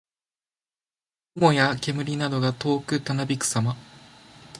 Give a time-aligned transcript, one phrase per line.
[1.35, 3.77] 雲や煙などが遠くたなびくさま。